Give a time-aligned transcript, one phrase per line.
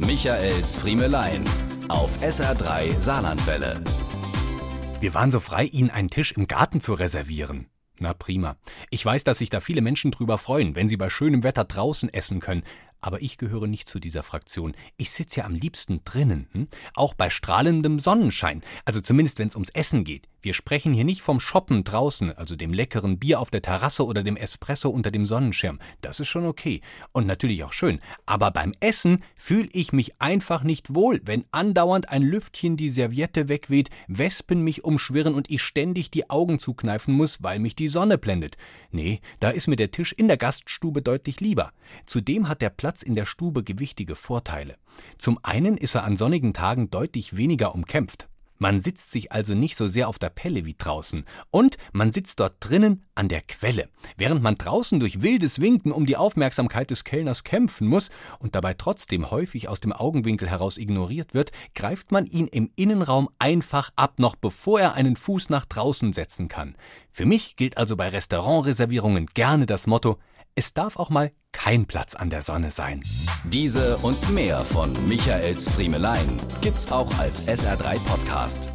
[0.00, 1.42] Michaels Friemelein
[1.88, 3.82] auf SR3 Saarlandwelle.
[5.00, 7.66] Wir waren so frei, Ihnen einen Tisch im Garten zu reservieren.
[7.98, 8.56] Na prima.
[8.90, 12.14] Ich weiß, dass sich da viele Menschen drüber freuen, wenn sie bei schönem Wetter draußen
[12.14, 12.62] essen können.
[13.00, 14.74] Aber ich gehöre nicht zu dieser Fraktion.
[14.96, 16.68] Ich sitze ja am liebsten drinnen, hm?
[16.94, 18.62] auch bei strahlendem Sonnenschein.
[18.84, 20.28] Also zumindest, wenn es ums Essen geht.
[20.40, 24.22] Wir sprechen hier nicht vom Shoppen draußen, also dem leckeren Bier auf der Terrasse oder
[24.22, 25.80] dem Espresso unter dem Sonnenschirm.
[26.00, 26.80] Das ist schon okay.
[27.12, 28.00] Und natürlich auch schön.
[28.24, 33.48] Aber beim Essen fühle ich mich einfach nicht wohl, wenn andauernd ein Lüftchen die Serviette
[33.48, 38.16] wegweht, Wespen mich umschwirren und ich ständig die Augen zukneifen muss, weil mich die Sonne
[38.16, 38.56] blendet.
[38.90, 41.72] Nee, da ist mir der Tisch in der Gaststube deutlich lieber.
[42.06, 44.76] Zudem hat der Platz in der Stube gewichtige Vorteile.
[45.18, 48.28] Zum einen ist er an sonnigen Tagen deutlich weniger umkämpft.
[48.58, 51.24] Man sitzt sich also nicht so sehr auf der Pelle wie draußen.
[51.50, 53.88] Und man sitzt dort drinnen an der Quelle.
[54.16, 58.10] Während man draußen durch wildes Winken um die Aufmerksamkeit des Kellners kämpfen muss
[58.40, 63.28] und dabei trotzdem häufig aus dem Augenwinkel heraus ignoriert wird, greift man ihn im Innenraum
[63.38, 66.74] einfach ab, noch bevor er einen Fuß nach draußen setzen kann.
[67.12, 70.18] Für mich gilt also bei Restaurantreservierungen gerne das Motto,
[70.58, 73.04] es darf auch mal kein Platz an der Sonne sein.
[73.44, 78.68] Diese und mehr von Michaels Friemelein gibt's auch als SR3 Podcast.